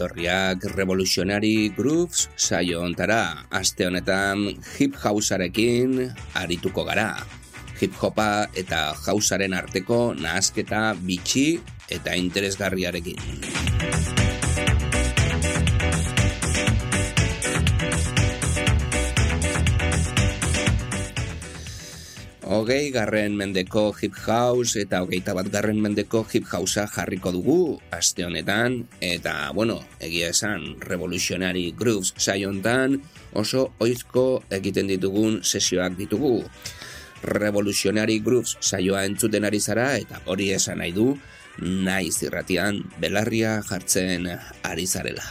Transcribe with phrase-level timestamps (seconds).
[0.00, 3.44] Ongi etorriak Revolutionary Grooves saio ontara.
[3.52, 4.48] Aste honetan
[4.78, 7.20] hip housearekin arituko gara.
[7.80, 13.20] Hip hopa eta hausaren arteko nahasketa bitxi eta interesgarriarekin.
[22.60, 28.26] Hogei garren mendeko hip house eta hogeita bat garren mendeko hip housea jarriko dugu aste
[28.26, 32.98] honetan eta bueno, egia esan Revolutionary Grooves saiontan
[33.32, 36.42] oso oizko egiten ditugun sesioak ditugu.
[37.24, 41.14] Revolutionary Grooves saioa entzuten ari zara eta hori esan nahi du
[41.64, 44.34] naiz irratian belarria jartzen
[44.68, 45.24] ari zarela.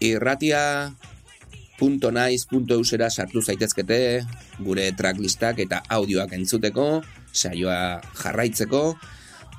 [0.00, 4.24] It's like irratia.naiz.eusera sartu zaitezkete
[4.60, 8.96] gure tracklistak eta audioak entzuteko, saioa jarraitzeko,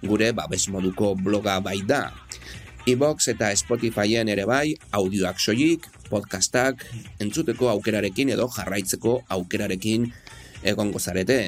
[0.03, 2.13] Gure babes moduko bloga bai da
[2.87, 6.83] iBox eta Spotifyen ere bai, audioak soilik, podcastak,
[7.23, 10.09] entzuteko aukerarekin edo jarraitzeko aukerarekin
[10.67, 11.47] egongo zarete.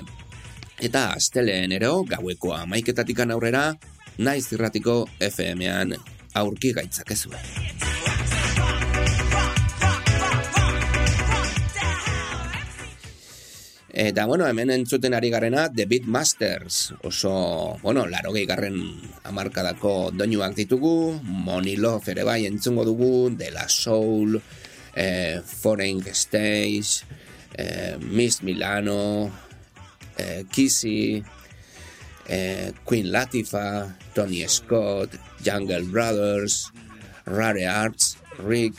[0.78, 3.66] Eta asteleen ero, gaueko amaiketatikan aurrera,
[4.18, 5.96] naiz irratiko FM-ean
[6.38, 8.03] aurki gaitzakezue.
[13.94, 18.74] Eta, bueno, hemen entzuten ari garena The Beat Masters, oso, bueno, laro garren
[19.22, 24.42] amarkadako doinuak ditugu, Money Love ere bai entzungo dugu, De La Soul,
[24.96, 27.06] eh, Foreign Stage,
[27.54, 29.30] eh, Miss Milano,
[30.18, 31.22] eh, Kissy,
[32.26, 36.72] eh, Queen Latifah, Tony Scott, Jungle Brothers,
[37.26, 38.74] Rare Arts, Rick,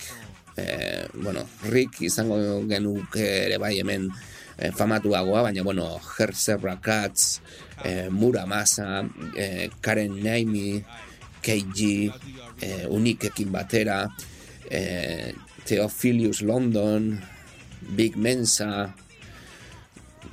[0.57, 4.11] eh, bueno, Rick izango genuke ere bai hemen
[4.57, 7.41] eh, famatuagoa, baina bueno, Herzebra Katz,
[7.83, 9.03] eh, Muramasa,
[9.35, 10.83] eh, Karen Naimi,
[11.41, 12.11] KG,
[12.61, 14.09] eh, Unikekin batera,
[15.65, 17.21] Theophilus London,
[17.95, 18.93] Big Mensa,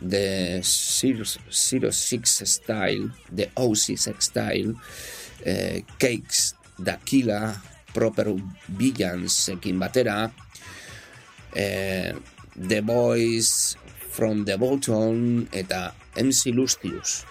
[0.00, 4.74] The Zero, Six Style, The OC6 Style,
[5.98, 7.54] Cakes, Dakila,
[7.92, 8.32] Proper
[8.72, 10.32] Villains ekin batera,
[11.52, 12.16] eh,
[12.56, 13.76] The Boys
[14.12, 17.24] from the Bottom eta MC Lustius.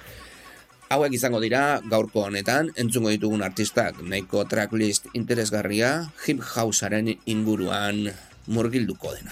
[0.91, 8.09] Hauek izango dira gaurko honetan entzungo ditugun artistak nahiko tracklist interesgarria hip housearen inguruan
[8.49, 9.31] murgilduko dena.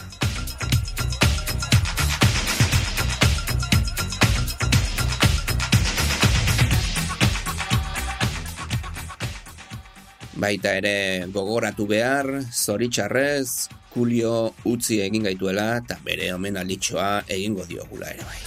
[10.40, 18.13] Baita ere gogoratu behar, zoritxarrez, Julio utzi egin gaituela eta bere omen alitxoa egingo diogula
[18.13, 18.39] ere bai.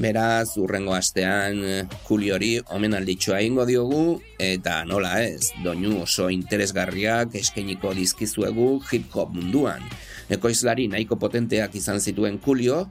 [0.00, 1.58] Beraz, urrengo astean
[2.06, 4.04] Juliori omen alditxoa egingo diogu
[4.40, 9.84] eta nola ez, doinu oso interesgarriak eskainiko dizkizuegu hip hop munduan.
[10.32, 12.86] Ekoizlari nahiko potenteak izan zituen Julio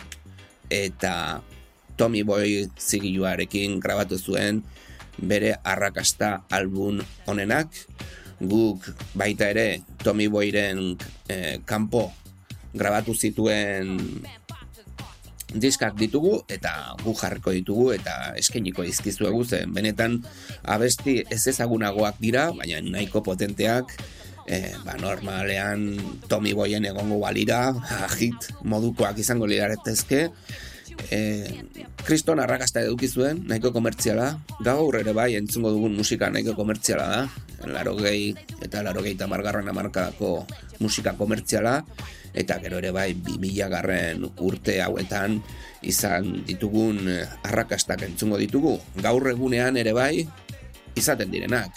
[0.69, 1.41] eta
[1.99, 4.63] Tommy Boy zigiluarekin grabatu zuen
[5.19, 7.75] bere arrakasta album honenak
[8.39, 8.87] guk
[9.19, 10.95] baita ere Tommy Boyren
[11.27, 12.07] eh, kanpo
[12.71, 13.99] grabatu zituen
[15.49, 20.21] diskak ditugu eta gu jarriko ditugu eta eskainiko dizkizuegu zen benetan
[20.63, 23.91] abesti ez ezagunagoak dira baina nahiko potenteak
[24.45, 25.97] e, ba, normalean
[26.29, 27.73] Tommy Boyen egongo balira
[28.19, 30.29] hit modukoak izango liratezke
[31.11, 31.19] e,
[32.03, 34.31] kriston arrakasta eduki zuen nahiko komertziala.
[34.65, 37.21] Gaur ere bai entzungo dugun musika nahiko komertziala da.
[37.69, 40.45] Laro gehi eta laro gehi tamargarren amarkadako
[40.79, 41.79] musika komertziala.
[42.33, 45.39] Eta gero ere bai 2000 garren urte hauetan
[45.81, 48.77] izan ditugun eh, arrakastak entzungo ditugu.
[49.01, 50.27] Gaur egunean ere bai
[50.99, 51.73] izaten direnak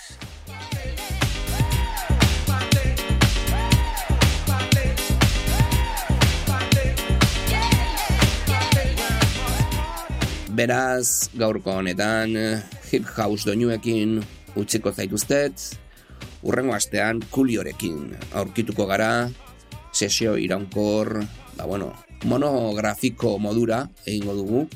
[10.53, 12.35] Beraz, gaurko honetan,
[12.91, 14.19] hip house doinuekin
[14.61, 15.63] utziko zaituztet,
[16.45, 19.31] urrengo astean kuliorekin aurkituko gara,
[19.97, 21.23] sesio iraunkor,
[21.57, 21.89] ba bueno,
[22.29, 24.67] monografiko modura egingo dugu,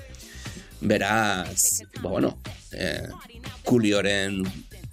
[0.80, 2.38] beraz, ba bueno,
[2.72, 3.12] eh,
[3.68, 4.40] kulioren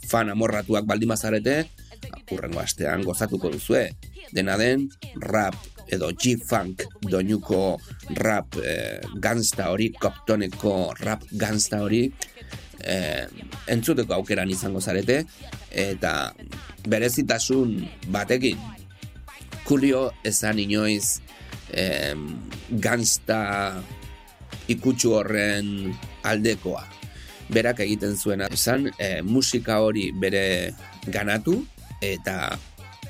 [0.03, 1.61] fan amorratuak baldimazarete,
[2.35, 3.87] urrengo astean gozatuko duzue,
[4.35, 5.55] dena den, rap
[5.87, 7.79] edo G-Funk doinuko
[8.15, 12.05] rap eh, ganzta hori, koptoneko rap ganzta hori,
[12.83, 13.25] eh,
[13.67, 15.23] entzuteko aukeran izango zarete,
[15.71, 16.33] eta
[16.87, 17.75] berezitasun
[18.13, 18.59] batekin,
[19.63, 21.19] kulio ezan inoiz
[21.71, 22.15] eh,
[22.69, 23.39] ganzta
[24.71, 25.93] ikutsu horren
[26.23, 26.83] aldekoa.
[27.53, 30.73] Berak egiten zuena esan, eh, musika hori bere
[31.11, 31.59] ganatu,
[32.01, 32.55] eta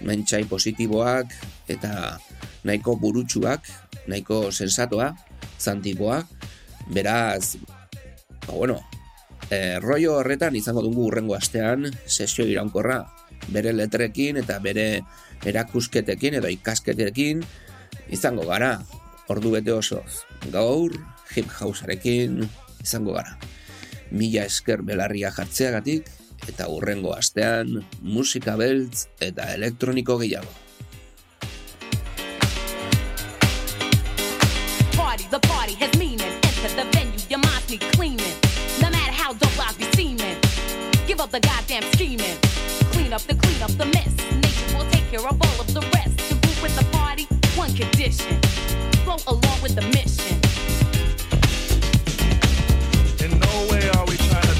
[0.03, 1.33] mentxai positiboak,
[1.69, 2.19] eta
[2.63, 3.67] nahiko burutsuak,
[4.07, 5.13] nahiko sensatoa,
[5.59, 6.23] zantiboa,
[6.93, 7.57] beraz,
[8.47, 8.79] ba, bueno,
[9.49, 13.03] e, rollo horretan izango dugu urrengo astean, sesio iraunkorra,
[13.51, 15.03] bere letrekin eta bere
[15.45, 17.43] erakusketekin edo ikasketekin
[18.15, 18.77] izango gara,
[19.31, 20.95] ordu bete osoz, gaur,
[21.35, 22.43] hip housearekin
[22.83, 23.37] izango gara.
[24.13, 26.09] Mila esker belarria jartzeagatik,
[26.49, 30.62] eta urrengo astean musika beltz eta elektroniko gehiago.
[35.13, 36.33] Party, the party has meaning.
[36.43, 38.35] Enter the venue, your minds need cleaning.
[38.81, 40.37] No matter how dope I be seeming,
[41.05, 42.37] give up the goddamn scheming.
[42.93, 44.09] Clean up the clean up the mess.
[44.33, 46.17] Nature will take care of all of the rest.
[46.29, 47.25] To move with the party,
[47.55, 48.41] one condition.
[49.05, 50.37] Flow along with the mission.
[53.23, 54.52] In no way are we trying to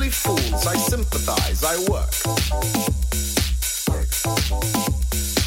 [0.00, 1.62] silly fools, I sympathize.
[1.62, 2.10] I work.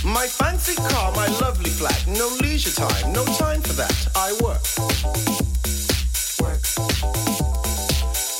[0.06, 2.06] My fancy car, my lovely flat.
[2.08, 4.08] No leisure time, no time for that.
[4.16, 4.62] I work.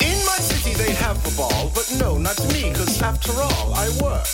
[0.02, 3.88] In my city they have a ball, but no, not me, cause after all, I
[4.02, 4.26] work.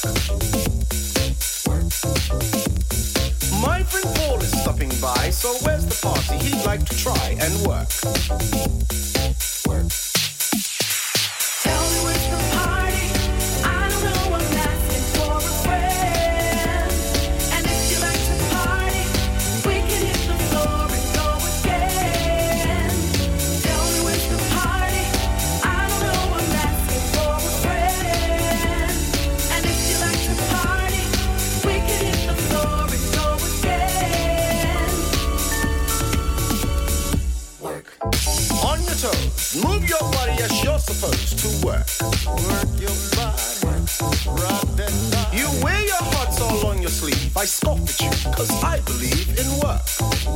[3.63, 7.67] My friend Paul is stopping by, so where's the party he'd like to try and
[7.67, 9.00] work?
[48.41, 49.85] Cause I believe in work.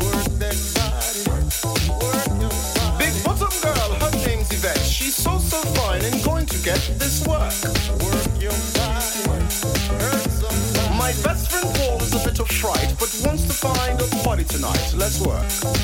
[0.04, 3.00] Work that body, work your body.
[3.00, 4.78] Big bottom girl, her name's Yvette.
[4.78, 7.52] She's so, so fine and going to get this work.
[8.04, 9.25] Work your body,
[10.04, 10.99] hurt somebody.
[10.99, 14.44] My best friend Paul is a bit of fright, but wants to find a party
[14.44, 14.84] tonight.
[14.94, 15.84] Let's work.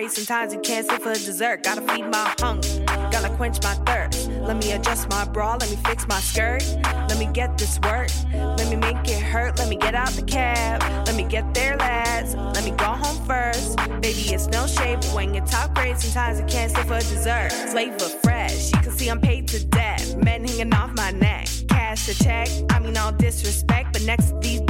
[0.00, 1.64] Sometimes you can't sit for dessert.
[1.64, 4.30] Gotta feed my hunger, gotta quench my thirst.
[4.30, 6.62] Let me adjust my bra, let me fix my skirt.
[7.08, 9.58] Let me get this work, let me make it hurt.
[9.58, 12.36] Let me get out the cab, let me get there last.
[12.36, 13.76] Let me go home first.
[14.00, 17.52] Baby, it's no shade, but when you're top grade, sometimes you can't sit for dessert.
[17.70, 20.16] Flavor fresh, you can see I'm paid to death.
[20.16, 22.48] Men hanging off my neck, cash to check.
[22.70, 24.61] I mean, all disrespect, but next to these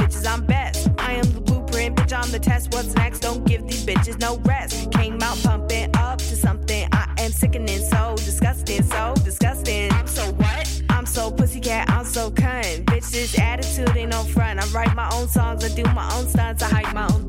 [2.23, 2.73] I'm the test.
[2.73, 3.19] What's next?
[3.19, 4.89] Don't give these bitches no rest.
[4.93, 6.87] Came out pumping up to something.
[6.93, 9.91] I am sickening, so disgusting, so disgusting.
[9.91, 10.81] I'm so what?
[10.89, 12.85] I'm so pussycat, I'm so cunt.
[12.85, 14.63] Bitch, this attitude ain't no front.
[14.63, 17.22] I write my own songs, I do my own stunts, I hide my own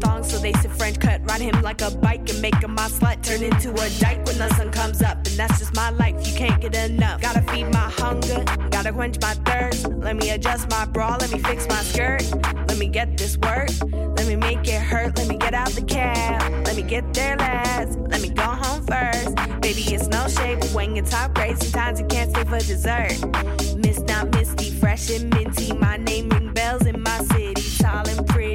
[0.93, 1.23] Cut.
[1.25, 3.23] Ride him like a bike and make him my slut.
[3.23, 6.15] Turn into a dyke when the sun comes up, and that's just my life.
[6.27, 7.23] You can't get enough.
[7.23, 9.89] Gotta feed my hunger, gotta quench my thirst.
[9.89, 12.23] Let me adjust my bra, let me fix my skirt.
[12.69, 15.17] Let me get this work, let me make it hurt.
[15.17, 17.99] Let me get out the cab, let me get there last.
[17.99, 19.35] Let me go home first.
[19.63, 23.17] Baby, it's no shade, but when you're top sometimes you can't stay for dessert.
[23.79, 25.73] Miss not misty, fresh and minty.
[25.73, 27.63] My name ring bells in my city.
[27.79, 28.54] Tall and pretty,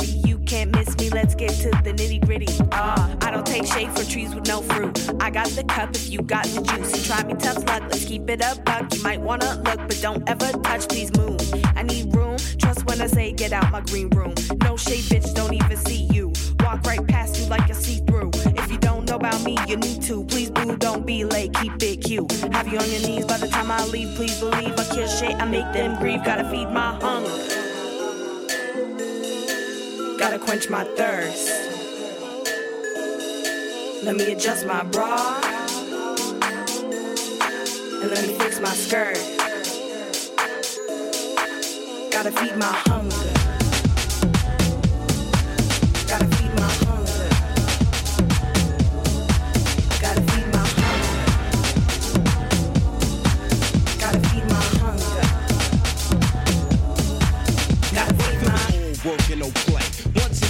[1.39, 2.47] get to the nitty gritty.
[2.73, 5.09] Ah, I don't take shade for trees with no fruit.
[5.21, 6.91] I got the cup if you got the juice.
[6.97, 8.93] You try me tough luck, let's keep it a buck.
[8.93, 11.39] You might wanna look, but don't ever touch, please move.
[11.77, 14.33] I need room, trust when I say get out my green room.
[14.63, 16.33] No shade, bitch, don't even see you.
[16.59, 18.31] Walk right past you like a see through.
[18.59, 20.25] If you don't know about me, you need to.
[20.25, 22.29] Please, boo, don't be late, keep it cute.
[22.51, 24.13] Have you on your knees by the time I leave.
[24.17, 26.25] Please believe I kill shit, I make them grieve.
[26.25, 27.68] Gotta feed my hunger.
[30.19, 31.47] Gotta quench my thirst.
[34.03, 35.39] Let me adjust my bra.
[38.01, 39.17] And let me fix my skirt.
[42.11, 43.39] Gotta feed my hunger.
[59.39, 59.78] no play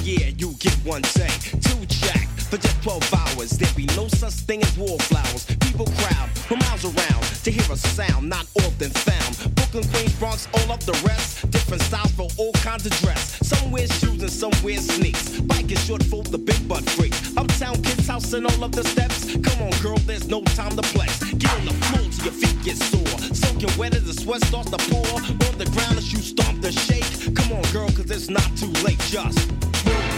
[0.10, 1.62] yeah, you get one take.
[1.62, 3.52] Two jack for just 12 hours.
[3.52, 5.46] There be no such thing as wallflowers.
[5.60, 9.56] People crowd from miles around to hear a sound not often found.
[9.56, 11.50] Brooklyn, Queens, Bronx, all up the rest.
[11.52, 13.38] Different styles for all kinds of dress.
[13.48, 15.40] Some wear shoes and some wear sneaks.
[15.42, 17.14] Bike is short for the big butt freak.
[17.38, 19.36] Uptown kids house and all of the steps.
[19.38, 21.24] Come on, girl, there's no time to flex.
[21.34, 23.36] Get on the floor till your feet get sore.
[23.36, 25.06] Soaking wet as the sweat starts to pour.
[25.48, 27.36] On the ground as you stomp the shake.
[27.36, 29.00] Come on, girl, cause it's not too late.
[29.10, 29.69] Just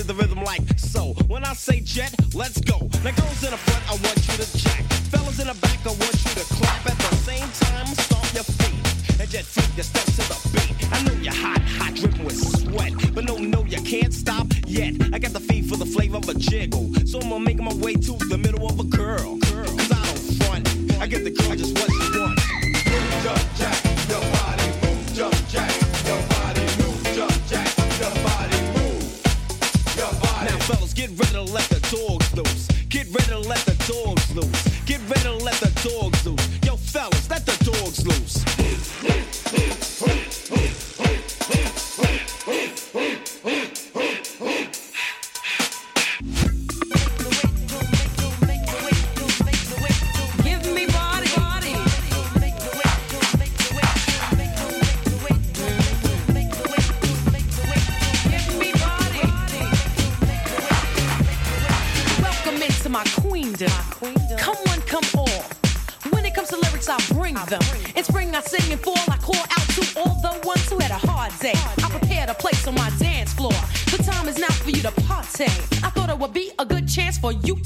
[0.00, 1.12] to the rhythm like so.
[1.26, 2.78] When I say jet, let's go.
[3.04, 4.49] Now girls in the front, I want you to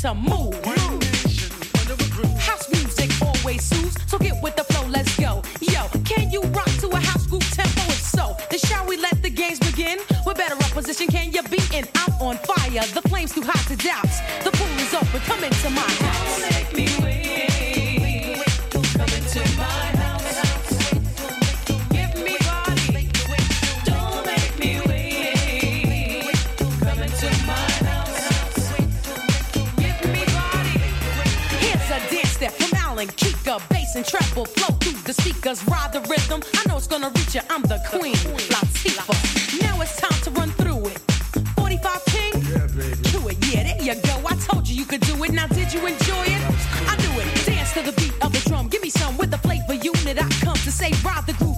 [0.05, 0.64] to move.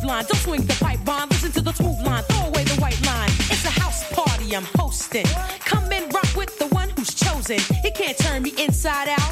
[0.07, 0.25] line.
[0.25, 1.29] Don't swing the pipe bomb.
[1.29, 2.23] Listen to the smooth line.
[2.25, 3.31] Throw away the white line.
[3.51, 5.27] It's a house party I'm hosting.
[5.61, 7.59] Come and rock with the one who's chosen.
[7.83, 9.26] He can't turn me inside out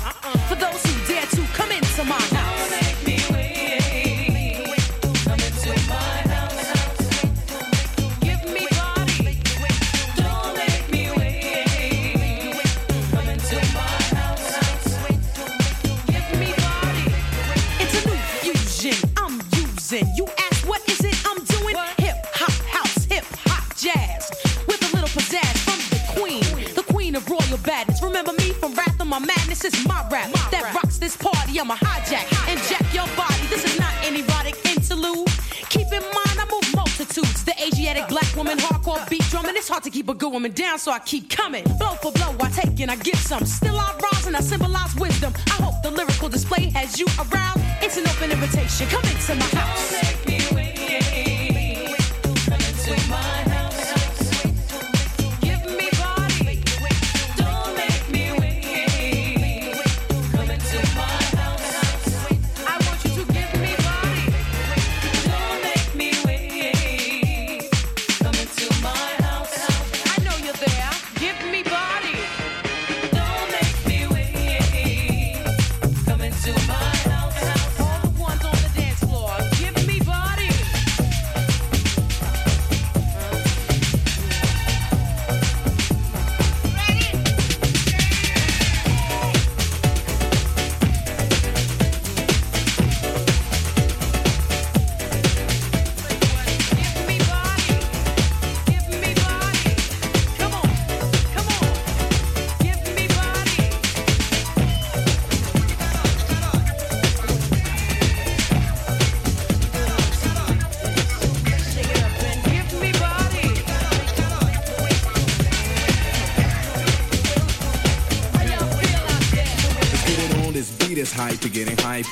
[31.54, 33.46] body, I'ma hijack, inject your body.
[33.48, 35.28] This is not an erotic interlude.
[35.68, 37.44] Keep in mind, I move multitudes.
[37.44, 39.54] The Asiatic black woman, hardcore beat drumming.
[39.56, 41.64] It's hard to keep a good woman down, so I keep coming.
[41.78, 43.44] Blow for blow, I take and I give some.
[43.44, 45.32] Still I rise and I symbolize wisdom.
[45.46, 47.60] I hope the lyrical display has you around.
[47.82, 48.88] It's an open invitation.
[48.88, 50.23] Come into my house.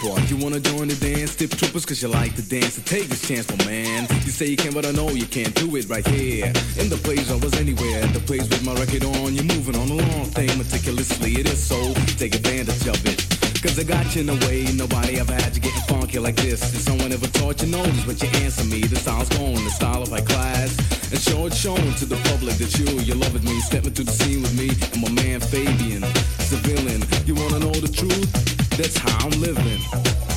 [0.03, 2.75] You wanna join the dance, tip troopers, cause you like to dance.
[2.75, 4.09] So take this chance, my man.
[4.27, 6.47] You say you can, but I know you can't do it right here.
[6.75, 9.33] In the place I was anywhere, At the place with my record on.
[9.33, 11.39] You're moving on a long thing meticulously.
[11.39, 11.79] It is so,
[12.19, 13.23] take advantage of it.
[13.63, 16.75] Cause I got you in a way nobody ever had you getting funky like this.
[16.75, 20.03] If someone ever taught you notice what you answer me, the style's going, the style
[20.03, 20.75] of my class.
[21.15, 23.61] And show it showing to the public that you, you love it me.
[23.61, 26.03] Stepping to the scene with me and my man Fabian,
[26.43, 27.07] civilian.
[27.25, 28.52] You wanna know the truth?
[28.77, 30.32] That's how I'm living.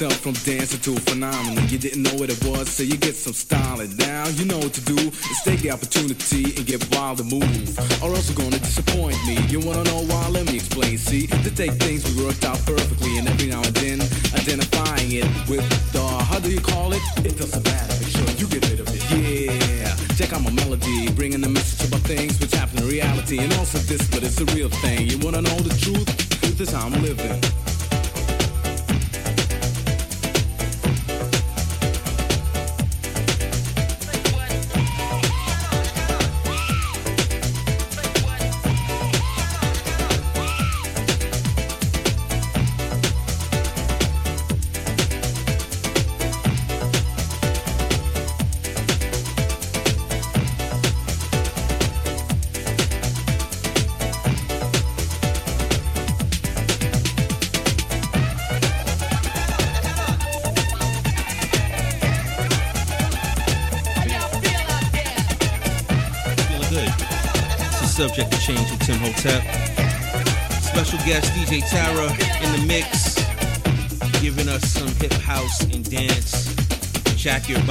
[0.00, 1.68] Yourself from dancing to a phenomenon.
[1.68, 3.96] You didn't know what it was, so you get some styling.
[3.96, 4.96] Now you know what to do.
[4.96, 7.68] Is take the opportunity and get wild and move.
[8.02, 9.40] Or else you're gonna disappoint me.
[9.48, 10.28] You wanna know why?
[10.28, 10.98] Let me explain.
[10.98, 14.00] See, to take things we worked out perfectly, and every now and then
[14.36, 17.00] identifying it with the how do you call it?
[17.24, 17.94] It doesn't matter.
[17.96, 19.00] Make sure you get rid of it.
[19.16, 23.52] Yeah, check out my melody, bringing the message about things which happen in reality, and
[23.54, 25.08] also this, but it's a real thing.
[25.08, 26.25] You wanna know the truth?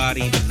[0.06, 0.45] Body,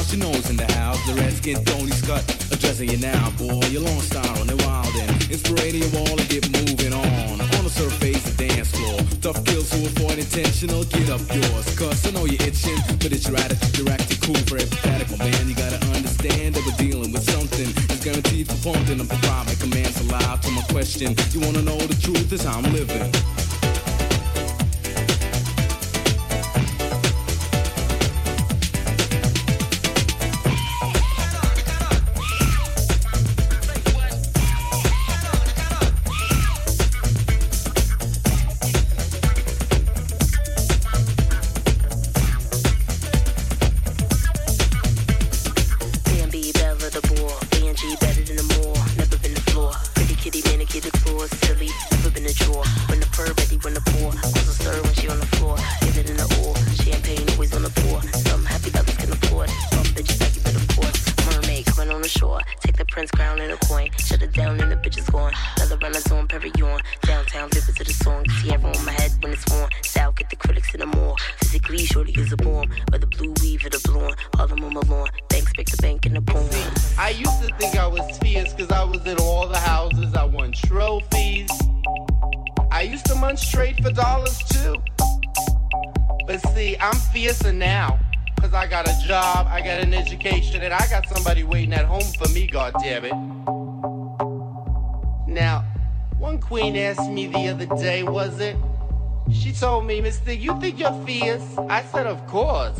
[0.00, 0.12] house?
[0.12, 0.98] You know in the house.
[1.06, 3.60] The redskin Tony Scott addressing you now, boy.
[3.68, 7.40] You're long style and they're wild and inspirating you all to get moving on.
[7.40, 8.98] On the surface, the dance floor.
[9.20, 11.66] Tough kills who avoid intentional, get up yours.
[11.76, 15.48] Cause I know you're itching, but it's your attitude, you're acting cool for my man.
[15.48, 17.68] You gotta understand that we're dealing with something.
[17.92, 19.00] It's guaranteed for pumping.
[19.00, 21.14] I'm provide my commands alive to my question.
[21.32, 22.32] You wanna know the truth?
[22.32, 23.39] Is how I'm living.
[97.10, 98.56] Asked me the other day, was it?
[99.32, 101.42] She told me, Mister, you think you're fierce?
[101.68, 102.78] I said, of course.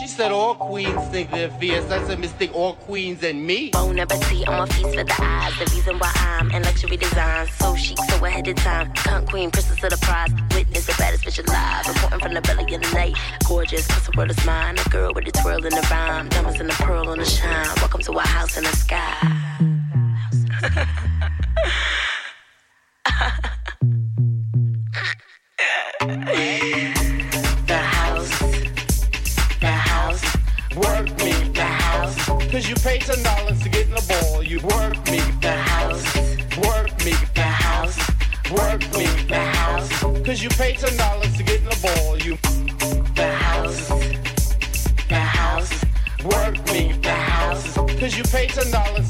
[0.00, 1.90] She said all queens think they're fierce.
[1.90, 3.70] I said, mistake all queens and me.
[3.70, 5.58] Bon appetit, I'm a feast for the eyes.
[5.58, 7.48] The reason why I'm in luxury design.
[7.58, 8.92] So chic, so ahead of time.
[8.94, 10.30] Cunt queen, princess of the prize.
[10.54, 11.88] Witness the baddest bitch alive.
[11.88, 13.16] Reporting from the belly of the night.
[13.46, 14.78] Gorgeous, cause the world is mine.
[14.78, 16.28] A girl with a twirl in the rhyme.
[16.28, 17.66] Diamonds and the pearl on the shine.
[17.78, 19.18] Welcome to our house in the sky.
[40.42, 42.18] you pay ten dollars to get in the ball.
[42.18, 42.36] You,
[43.14, 43.88] the house,
[45.08, 45.84] the house,
[46.24, 47.74] work me, the house.
[47.74, 49.01] Cause you pay ten dollars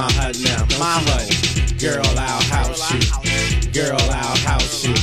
[0.00, 1.28] my hut now, my hut.
[1.78, 3.70] Girl, I'll house you.
[3.70, 4.94] Girl, I'll house you.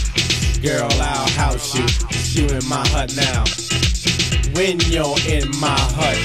[0.62, 1.86] Girl, I'll house you.
[2.34, 3.44] You in my hut now.
[4.56, 6.18] When you're in my hut.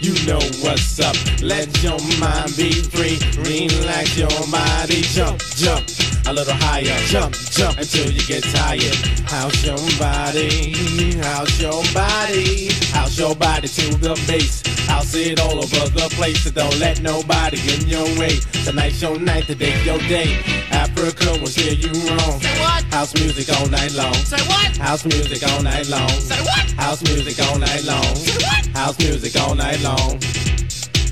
[0.00, 1.14] You know what's up.
[1.42, 3.18] Let your mind be free.
[3.38, 5.02] Relax your body.
[5.02, 5.91] Jump, jump.
[6.32, 6.96] A little higher.
[7.12, 8.96] Jump, jump until you get tired.
[9.28, 10.72] House your body.
[11.20, 12.72] House your body.
[12.88, 14.62] House your body to the base.
[14.88, 16.42] House it all over the place.
[16.44, 18.40] So don't let nobody get in your way.
[18.64, 20.40] Tonight's your night, today's your day.
[20.70, 22.40] Africa will steer you wrong.
[22.40, 22.82] Say what?
[22.84, 24.14] House music all night long.
[24.14, 24.74] Say what?
[24.78, 26.08] House music all night long.
[26.08, 26.70] Say what?
[26.80, 28.16] House music all night long.
[28.16, 28.66] Say what?
[28.68, 30.18] House music all night long.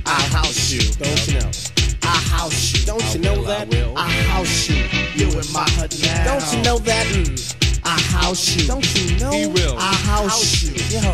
[0.07, 0.81] I house you.
[0.95, 1.70] Don't you know?
[2.11, 2.87] I house you.
[2.87, 3.71] Don't you know that?
[3.95, 4.83] I house you.
[5.15, 6.25] You in my hut now.
[6.27, 7.07] Don't you know that?
[7.07, 7.39] Mm.
[7.87, 8.67] I house you.
[8.67, 9.31] Don't you know?
[9.31, 9.79] He will.
[9.79, 10.75] I house you.
[10.91, 11.07] Yo.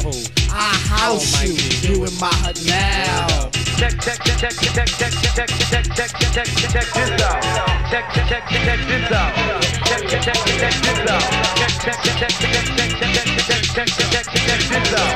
[0.48, 1.52] I house you.
[1.84, 3.52] You in my hut now.
[3.76, 7.44] Check, check, check, check, check, check, check, check, check, check, check, check this out.
[7.92, 9.36] Check, check, check, check this out.
[9.84, 11.20] Check, check, check, check this out.
[11.60, 15.12] Check, check, check, check, check, check, check, check, check, check, check, check this out.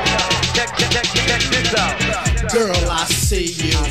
[0.53, 1.97] Check, check, check, check this out.
[2.53, 3.90] Girl, I see you.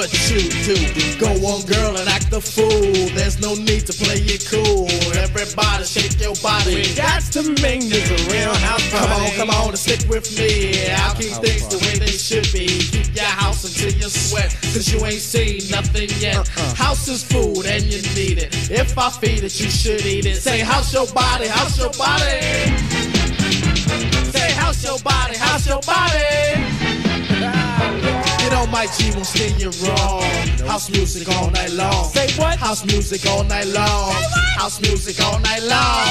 [0.00, 1.20] Do what you do.
[1.20, 3.12] Go on, girl, and act the fool.
[3.12, 4.88] There's no need to play it cool.
[5.12, 6.88] Everybody shake your body.
[6.88, 9.04] We got to make this a real house party.
[9.04, 10.88] Come on, come on, and stick with me.
[10.88, 12.80] I'll keep things the way they should be.
[12.80, 16.48] Keep your house until you sweat, cause you ain't seen nothing yet.
[16.48, 16.74] Uh-uh.
[16.76, 18.56] House is food and you need it.
[18.70, 20.36] If I feed it, you should eat it.
[20.36, 22.40] Say, house your body, house your body.
[24.32, 26.69] Say, house your body, house your body.
[28.70, 30.22] My G, won't steer you wrong.
[30.68, 32.04] House music all night long.
[32.10, 32.56] Say what?
[32.58, 34.12] House music all night long.
[34.56, 36.06] House music all night long.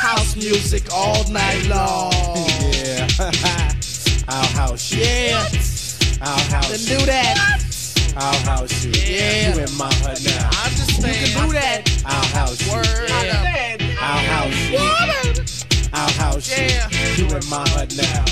[0.00, 2.12] House music all night long.
[2.72, 3.06] Yeah.
[4.28, 5.02] I'll house you.
[5.02, 5.44] Yeah.
[6.22, 7.62] I'll house then do that.
[8.16, 8.92] I'll house you.
[8.92, 9.54] Yeah.
[9.54, 10.50] You in my hut now.
[10.52, 11.14] I understand.
[11.14, 12.02] You can do that.
[12.06, 12.72] I'll house you.
[12.72, 13.08] Word.
[13.08, 13.76] Yeah.
[14.00, 14.78] I'll house you.
[15.92, 16.64] I'll house you.
[16.64, 16.88] Yeah.
[17.16, 18.24] You in my hut now.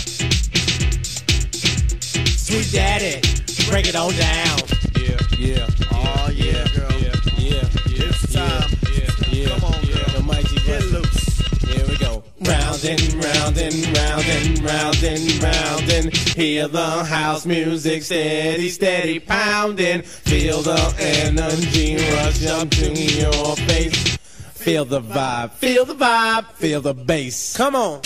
[2.47, 3.21] Sweet daddy,
[3.69, 4.59] break it on down.
[4.97, 5.67] Yeah, yeah.
[5.93, 6.93] Oh yeah, girl.
[6.93, 8.09] Yeah, yeah, yeah.
[8.09, 8.71] It's time.
[8.93, 9.49] Yeah, yeah.
[9.49, 10.09] Come on, girl.
[10.17, 11.39] The mighty get loose.
[11.63, 12.23] Here we go.
[12.41, 18.69] Round and round and round and round and round and hear the house music steady,
[18.69, 20.03] steady pounding.
[20.03, 24.17] Feel the energy rush up to your face.
[24.55, 27.57] Feel the vibe, feel the vibe, feel the bass.
[27.57, 28.01] Come on.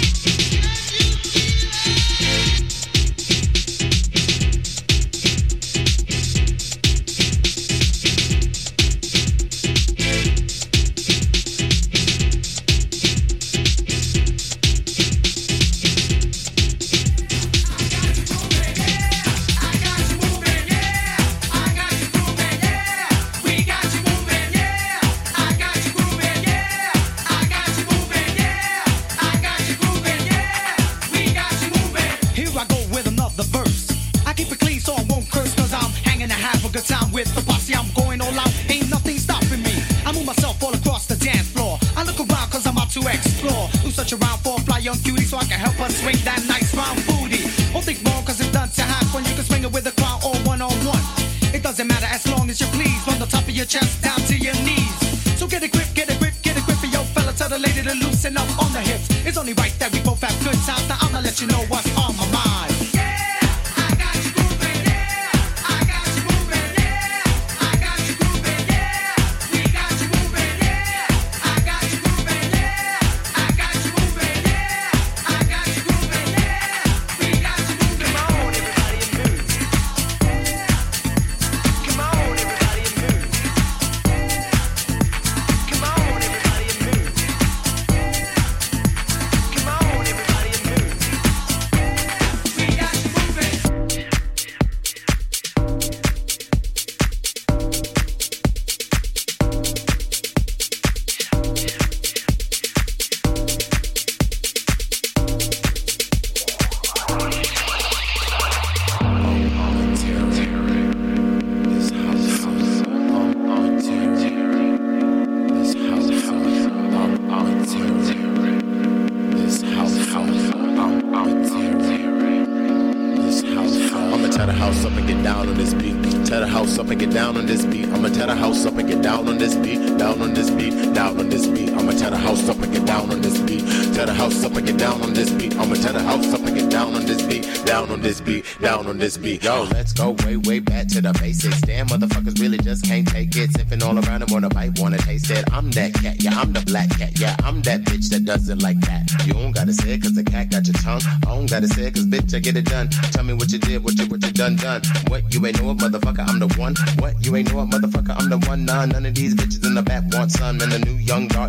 [139.09, 139.43] This beat.
[139.43, 141.61] Yo, let's go way, way back to the basics.
[141.61, 143.51] Damn, motherfuckers really just can't take it.
[143.57, 145.43] Sipping all around them, wanna bite, wanna taste it.
[145.51, 148.61] I'm that cat, yeah, I'm the black cat, yeah, I'm that bitch that does it
[148.61, 149.09] like that.
[149.25, 151.01] You don't gotta say it cause the cat got your tongue.
[151.25, 152.89] I don't gotta say it cause bitch, I get it done.
[153.13, 154.81] Tell me what you did, what you, what you done, done.
[155.07, 156.75] What you ain't know it, motherfucker, I'm the one.
[156.99, 158.65] What you ain't know it, motherfucker, I'm the one.
[158.65, 160.61] Nah, none of these bitches in the back want some.
[160.61, 161.48] And the new young darkling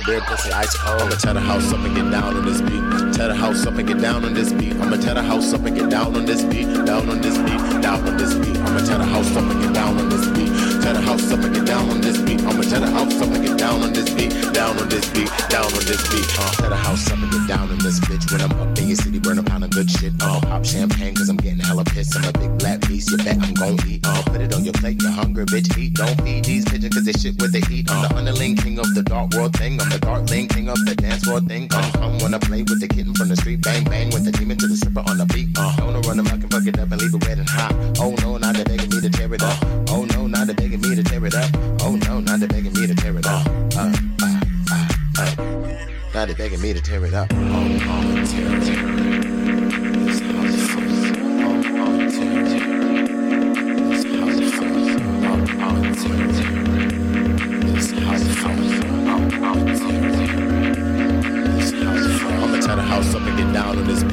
[0.00, 1.02] Polar bear, pussy ice cold.
[1.02, 3.14] I'ma tear the house up and get down on this beat.
[3.14, 4.74] Tear the house up and get down on this beat.
[4.76, 6.66] I'ma tear the house up and get down on this beat.
[6.86, 8.56] Down on this beat, down on this beat.
[8.58, 10.82] I'ma tear the house up and get down on this beat.
[10.82, 12.40] Tear the house up and get down on this beat.
[12.40, 14.30] I'ma tear the house up and get down on this beat.
[14.52, 16.38] Down on this beat, down on this beat.
[16.38, 17.29] Uh, tear the house up
[36.60, 37.72] fuck it up and leave it wet and hot.
[37.98, 39.58] Oh no, now they're begging me to tear it up.
[39.88, 41.50] Oh no, now they're begging me to tear it up.
[41.82, 43.46] Oh no, now they're begging me to tear it up.
[43.76, 43.90] Uh,
[44.22, 44.40] uh,
[44.70, 44.88] uh,
[45.18, 45.34] uh.
[46.12, 47.32] Now they're begging me to tear it up.
[47.32, 48.24] I'ma
[62.60, 64.09] tear the house up and get down on this.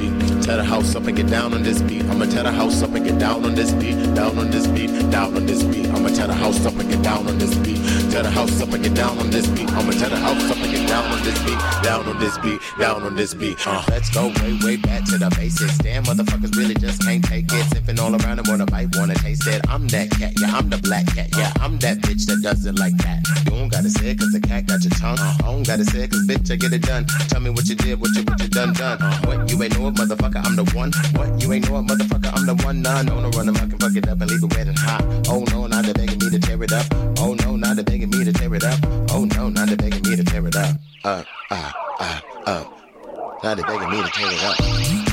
[0.57, 2.03] Tear the house up and get down on this beat.
[2.05, 3.93] I'ma tear the house up and get down on this beat.
[4.15, 5.85] Down on this beat, down on this beat.
[5.89, 7.77] I'ma tear the house up and get down on this beat.
[8.09, 9.69] Tear the house up and get down on this beat.
[9.69, 11.59] I'ma tear the house up and get down on this beat.
[11.83, 13.67] Down on this beat, down on this beat.
[13.67, 15.77] Uh, let's go way, way back to the basics.
[15.77, 17.86] Damn, motherfuckers really just can't take it.
[17.97, 19.61] Sipping all around them, wanna bite, wanna taste it.
[19.69, 22.77] I'm that cat, yeah, I'm the black cat, yeah, I'm that bitch that does it
[22.77, 23.25] like that.
[23.45, 25.17] You don't gotta say it cause the cat got your tongue.
[25.19, 27.05] I don't gotta say it cause bitch, I get it done.
[27.29, 28.99] Tell me what you did, what you, what you done, done.
[29.25, 30.91] What you ain't know it, motherfucker, I'm the one.
[31.17, 32.81] What you ain't know it, motherfucker, I'm the one.
[32.81, 34.77] Nah, no, no, run them, I can fuck it up and leave it wet and
[34.77, 35.01] hot.
[35.29, 36.85] Oh no, now they're begging me to tear it up.
[37.17, 38.79] Oh no, now they're begging me to tear it up.
[39.09, 40.75] Oh no, now they're begging me to tear it up.
[41.03, 42.63] Uh, uh, uh, uh.
[43.43, 45.06] Now they're begging me to tear it up.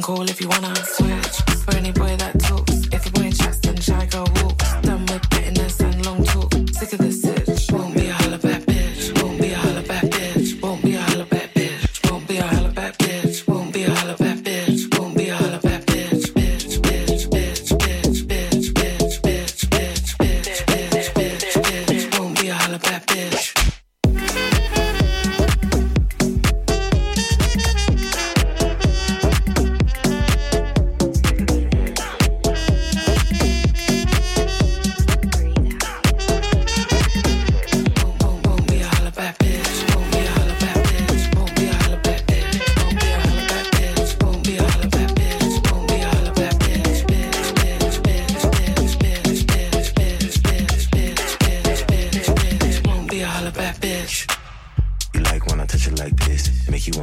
[0.00, 1.47] can call if you wanna switch.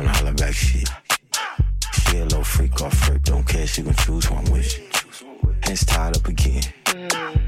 [0.06, 0.90] gon' holler back shit.
[1.94, 4.78] She a little freak off freak, don't care, she gon' choose one with
[5.64, 6.64] Hands tied up again.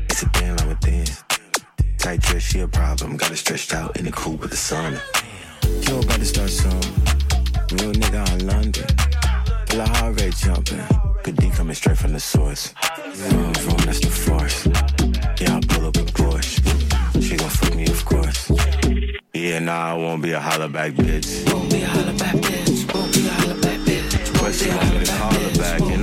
[0.09, 1.05] It's a thing like a thing.
[1.99, 3.17] Tight dress, she a problem.
[3.17, 4.99] Got it stretched out in the cool with the sun.
[5.63, 6.81] You about to start some.
[7.73, 8.87] Real nigga on London.
[9.67, 10.81] Feel a heart rate jumping.
[11.23, 12.73] Good D coming straight from the source.
[13.13, 14.65] Vroom, vroom, that's the force.
[15.39, 16.56] Yeah, I pull up a Porsche.
[19.47, 21.49] Yeah, nah, I won't be a holla back bitch.
[21.53, 22.93] Won't be a holla back bitch.
[22.93, 24.25] Won't be a holla back bitch.
[24.25, 25.96] Won't but she want me to call her back.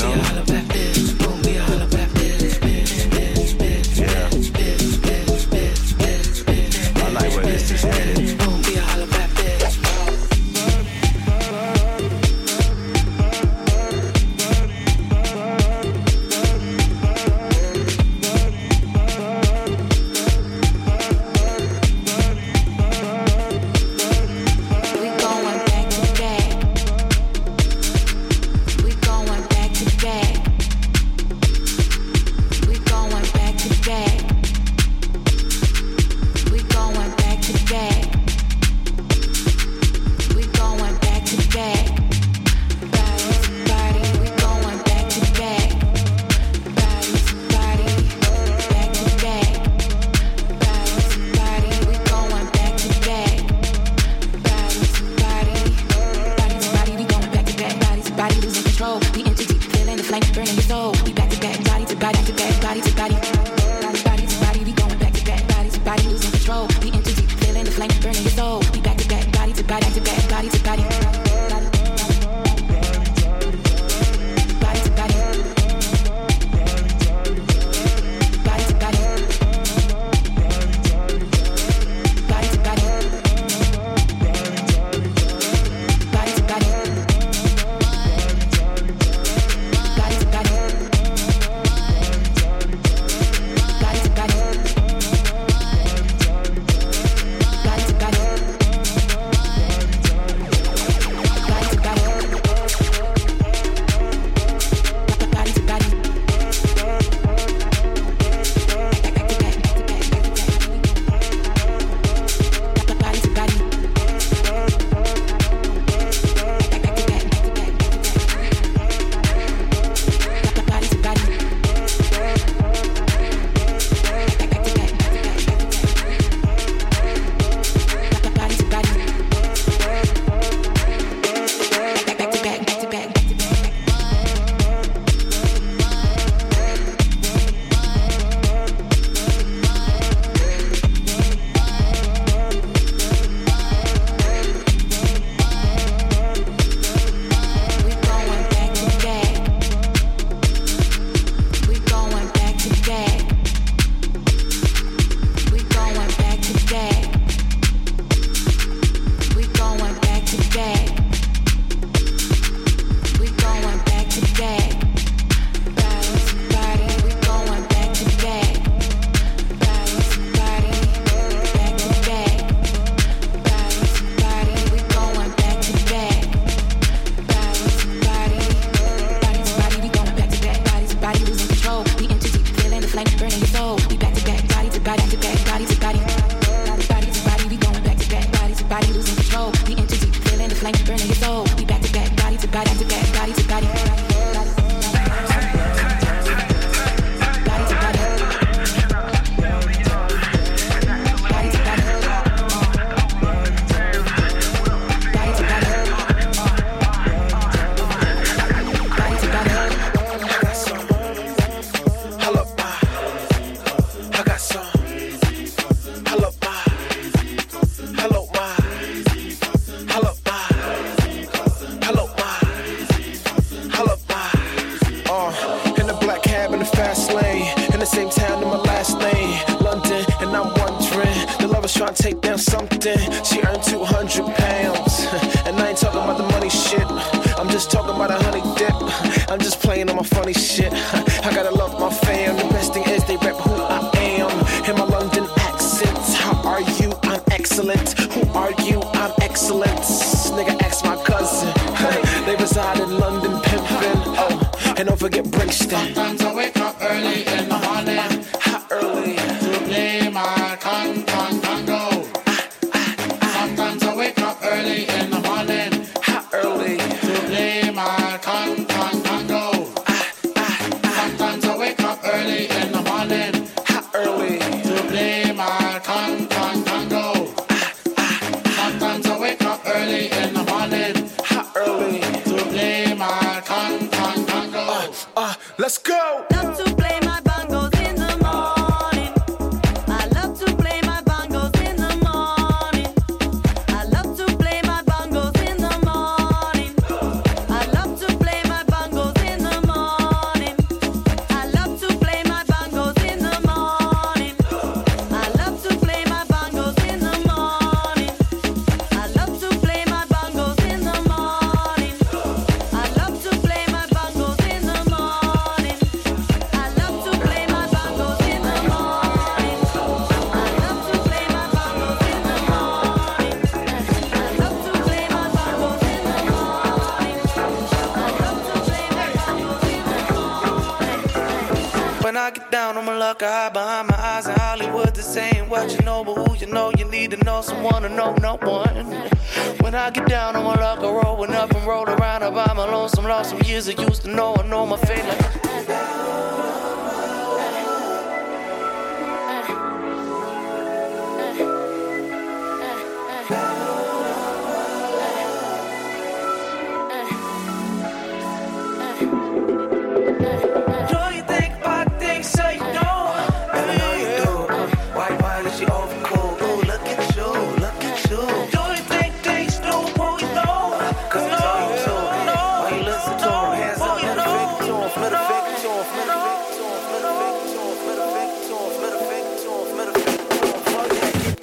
[337.64, 338.03] To know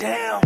[0.02, 0.41] down.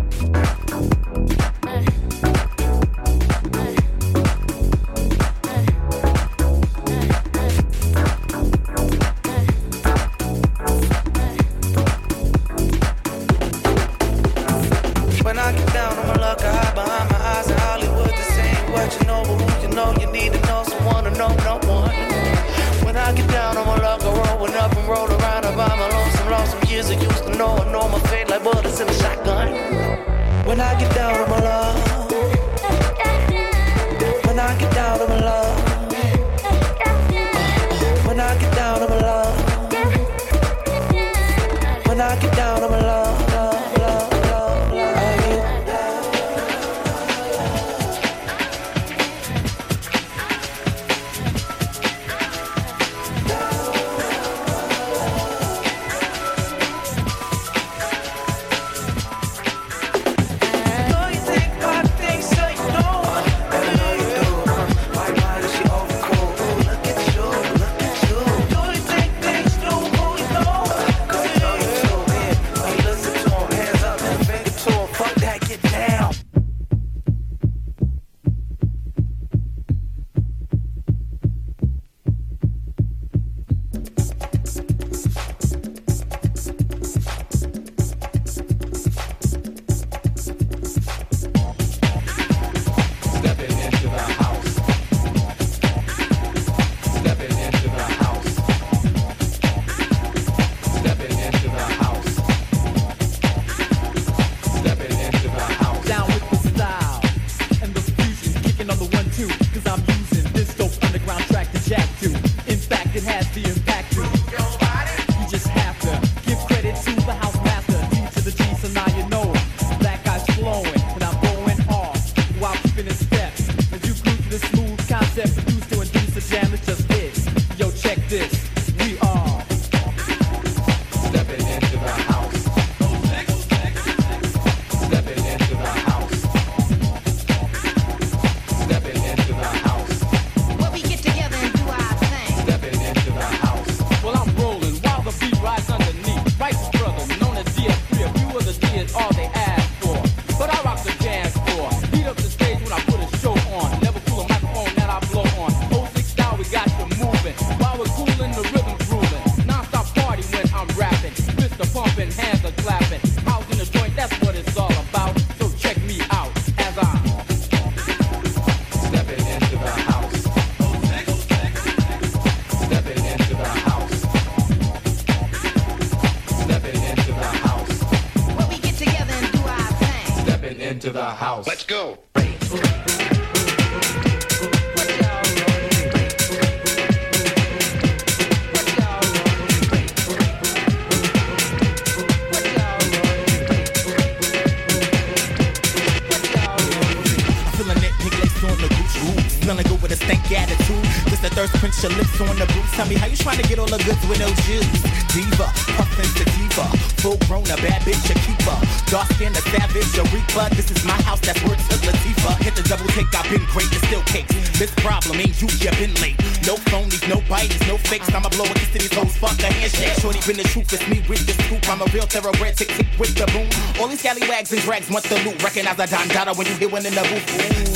[201.29, 202.71] The thirst quench your lips on the boots.
[202.77, 204.69] Tell me how you trying to get all the goods with no juice.
[205.09, 206.65] Diva, puffin' sativa.
[207.01, 208.57] Full grown, a bad bitch, a keeper.
[208.93, 210.45] Dark skin, a savage, a reaper.
[210.53, 212.37] This is my house, that's word to Latifah.
[212.45, 214.29] Hit the double take, I've been great, it's still cakes.
[214.59, 216.17] This problem ain't you, you been late.
[216.45, 218.13] No phonies, no bites, no fakes.
[218.13, 219.97] I'ma blow kiss to these hoes, fuck a handshake.
[219.97, 221.65] Shorty been the truth, it's me with the scoop.
[221.65, 223.49] I'm a real thoroughbred, tick tick with the boom.
[223.81, 225.41] All these scallywags and drags want the loot.
[225.41, 227.25] Recognize a Don Dada when you hear one in the booth.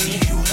[0.06, 0.49] Ooh.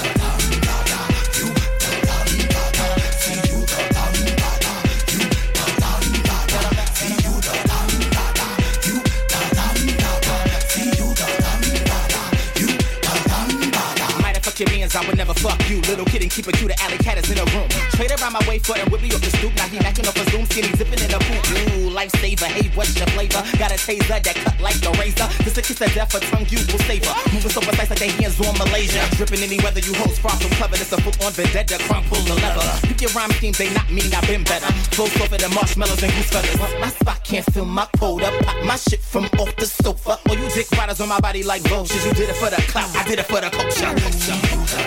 [14.97, 15.85] I would never fuck you.
[15.93, 17.69] Little kid and keep it cute, the alley cat is in a room.
[17.93, 19.53] Trade around my way for and me off the stoop.
[19.53, 21.45] Now he knocking off a zoom, skinny zipping in a poop.
[21.53, 23.45] Ooh, lifesaver, hey, what's your flavor?
[23.61, 25.29] Got a taser that cut like a razor.
[25.45, 27.13] Just a kiss of death, a tongue you will savor.
[27.29, 29.05] Moving so precise like they hands on Malaysia.
[29.21, 30.81] Dripping any weather you host, far from clever.
[30.81, 32.65] This a foot on vendetta, crunk pull the lever.
[32.89, 34.73] Pick your rhyme schemes, they not mean, I've been better.
[34.97, 36.57] Flow softer than marshmallows and goose feathers.
[36.81, 38.33] My spot can't fill my quota.
[38.49, 40.17] Pop my shit from off the sofa.
[40.25, 42.01] All you dick riders on my body like vultures.
[42.01, 43.93] You did it for the clout, I did it for the culture.
[43.93, 44.86] To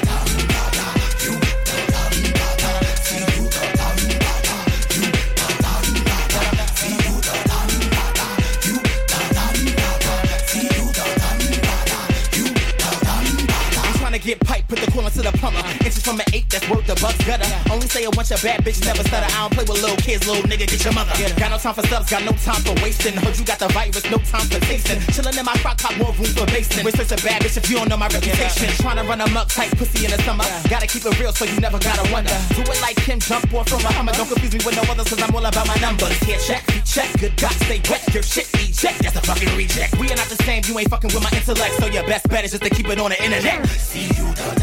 [14.29, 15.57] get pipe, put the coolant to the plumber.
[15.59, 15.85] Uh-huh.
[15.85, 17.49] Inches from an eight, that's worth the bucks gutter.
[17.73, 19.25] Only say it once, your bad bitch never stutter.
[19.25, 21.11] I don't play with little kids, little nigga, get your mother.
[21.35, 23.17] Got no time for subs, got no time for wasting.
[23.17, 25.01] Heard you got the virus, no time for tasting.
[25.09, 26.85] Chillin' in my crock pot, more room for basting.
[26.85, 28.69] Research a bad bitch if you don't know my reputation.
[28.77, 30.45] Trying to run up tight pussy in the summer.
[30.69, 32.37] Gotta keep it real, so you never gotta wonder.
[32.53, 34.13] Do it like Kim, jump off from a Hummer.
[34.13, 36.13] Don't confuse me with no others, cause I'm all about my numbers.
[36.21, 38.05] Here, check, check, good God, stay wet.
[38.13, 39.97] Your shit eject, that's a fucking reject.
[39.97, 41.73] We are not the same, you ain't fucking with my intellect.
[41.81, 43.65] So your best bet is just to keep it on the internet.
[43.67, 44.58] See you Don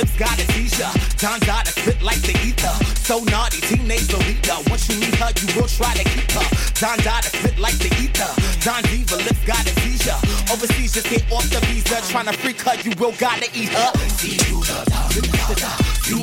[0.00, 0.92] lips got a seizure.
[1.18, 2.72] Don got a spit like the ether.
[3.04, 4.56] So naughty, teenage leader.
[4.68, 6.46] Once you meet her, you will try to keep her.
[6.80, 8.30] Don got a spit like the ether.
[8.64, 10.16] Don Diva lips got a seizure.
[10.52, 12.00] Overseas, just get off the visa.
[12.08, 13.90] Tryna freak her, you will gotta eat her.
[14.16, 14.78] See you the
[15.12, 16.22] See you the See you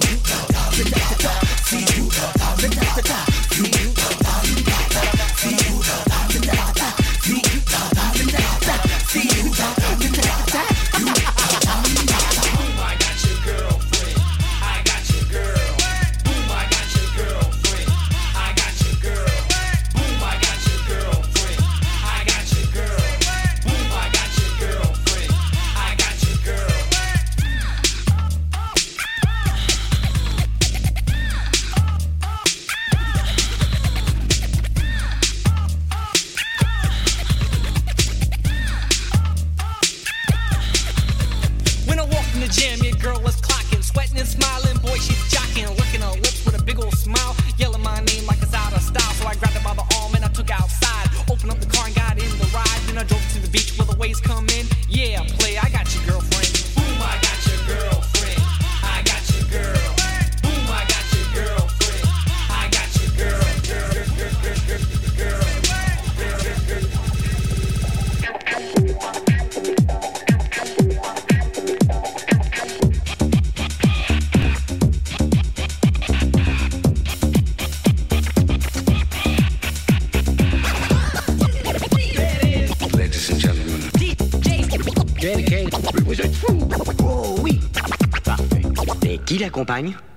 [0.74, 2.06] the See you
[2.62, 3.37] When I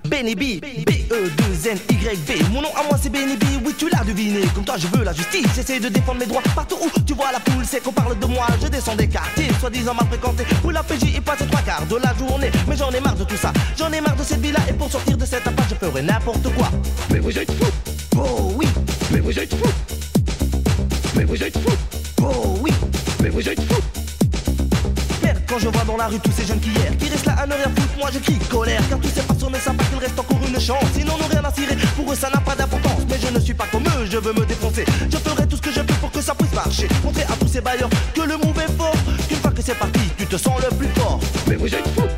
[0.04, 4.42] Benny B, B-E-2-N-Y-B Mon nom à moi c'est Benny B, oui tu l'as deviné.
[4.54, 7.32] Comme toi je veux la justice, j'essaie de défendre mes droits Partout où tu vois
[7.32, 8.46] la foule, c'est qu'on parle de moi.
[8.62, 11.96] Je descends des quartiers, soi-disant mal fréquentés Où la PJ y passe trois quarts de
[11.96, 12.50] la journée.
[12.68, 14.60] Mais j'en ai marre de tout ça, j'en ai marre de cette vie-là.
[14.68, 16.68] Et pour sortir de cette impasse je ferai n'importe quoi.
[17.10, 17.72] Mais vous êtes fous.
[18.16, 18.66] Oh oui.
[19.10, 19.72] Mais vous êtes fous.
[21.16, 21.76] Mais vous êtes fous.
[22.22, 22.72] Oh oui.
[23.22, 23.82] Mais vous êtes fous.
[25.50, 27.44] Quand je vois dans la rue tous ces jeunes qui hier Qui restent là à
[27.44, 28.80] ne rien foutre, moi je crie colère.
[28.88, 29.20] Car tous ces
[29.50, 30.84] ne savent pas qu'il reste encore une chance.
[30.94, 33.02] Sinon n'en ont rien à cirer, pour eux ça n'a pas d'importance.
[33.08, 34.84] Mais je ne suis pas comme eux, je veux me défoncer.
[35.10, 36.88] Je ferai tout ce que je peux pour que ça puisse marcher.
[37.04, 38.94] Montrer à tous ces bailleurs que le mauvais est fort.
[39.28, 41.20] Qu'une fois que c'est parti, tu te sens le plus fort.
[41.48, 42.09] Mais vous êtes fous!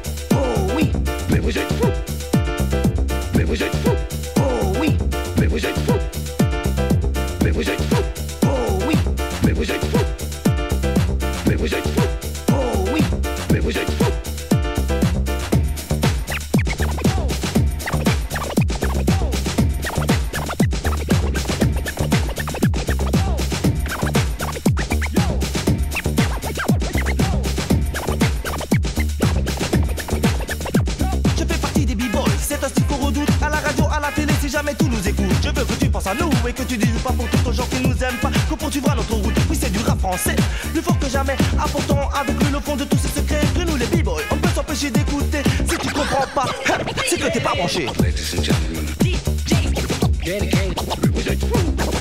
[36.46, 38.94] et que tu dis pas pour tout aux gens qui nous aiment pas que poursuivra
[38.94, 39.34] notre route.
[39.48, 40.34] Oui, c'est du rap français,
[40.72, 41.36] plus fort que jamais.
[41.58, 44.22] Apportant avec lui le fond de tous ces secrets que nous les b-boys.
[44.30, 46.46] On peut s'empêcher d'écouter si tu comprends pas.
[47.08, 47.86] C'est que t'es pas branché.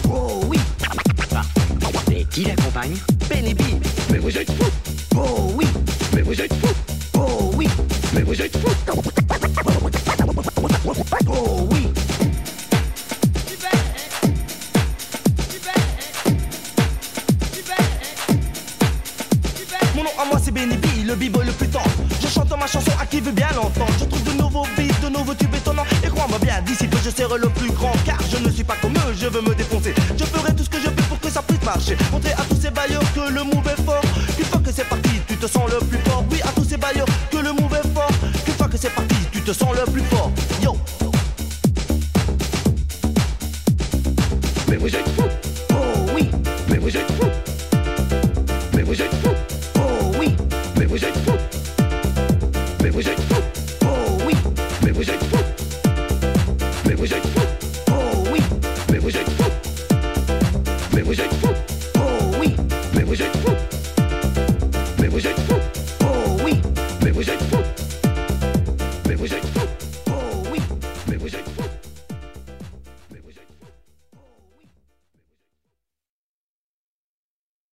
[0.09, 0.59] Oh oui.
[2.11, 2.95] Et qui l'accompagne?
[3.29, 3.61] Benny B.
[4.11, 4.71] Mais vous êtes fous.
[5.15, 5.65] Oh oui.
[6.13, 6.75] Mais vous êtes fous.
[7.13, 7.67] Oh oui.
[8.13, 8.80] Mais vous êtes fous.